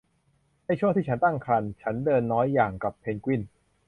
[0.65, 3.41] ในช่วงที่ฉันตั้งครรภ์ ฉันเดินน้อยอย่างกับเพนกวิน